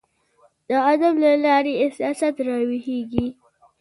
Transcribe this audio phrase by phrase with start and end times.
[0.67, 3.27] د ادب له لاري احساسات راویښیږي.